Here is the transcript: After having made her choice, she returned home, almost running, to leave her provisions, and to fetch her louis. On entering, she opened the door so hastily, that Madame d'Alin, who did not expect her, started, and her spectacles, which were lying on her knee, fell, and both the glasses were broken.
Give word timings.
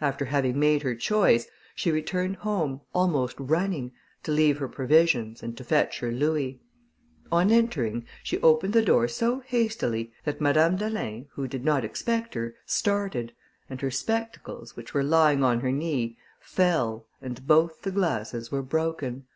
After 0.00 0.26
having 0.26 0.60
made 0.60 0.82
her 0.82 0.94
choice, 0.94 1.48
she 1.74 1.90
returned 1.90 2.36
home, 2.36 2.82
almost 2.94 3.34
running, 3.40 3.90
to 4.22 4.30
leave 4.30 4.58
her 4.58 4.68
provisions, 4.68 5.42
and 5.42 5.56
to 5.56 5.64
fetch 5.64 5.98
her 5.98 6.12
louis. 6.12 6.60
On 7.32 7.50
entering, 7.50 8.06
she 8.22 8.40
opened 8.40 8.72
the 8.72 8.84
door 8.84 9.08
so 9.08 9.40
hastily, 9.40 10.12
that 10.22 10.40
Madame 10.40 10.76
d'Alin, 10.76 11.26
who 11.32 11.48
did 11.48 11.64
not 11.64 11.84
expect 11.84 12.34
her, 12.34 12.54
started, 12.64 13.32
and 13.68 13.80
her 13.80 13.90
spectacles, 13.90 14.76
which 14.76 14.94
were 14.94 15.02
lying 15.02 15.42
on 15.42 15.58
her 15.58 15.72
knee, 15.72 16.18
fell, 16.38 17.08
and 17.20 17.44
both 17.44 17.82
the 17.82 17.90
glasses 17.90 18.52
were 18.52 18.62
broken. 18.62 19.26